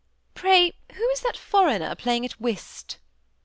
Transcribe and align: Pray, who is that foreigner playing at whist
Pray, 0.33 0.73
who 0.95 1.07
is 1.11 1.21
that 1.21 1.37
foreigner 1.37 1.93
playing 1.93 2.25
at 2.25 2.41
whist 2.41 2.97